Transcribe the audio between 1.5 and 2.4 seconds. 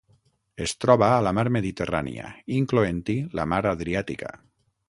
Mediterrània,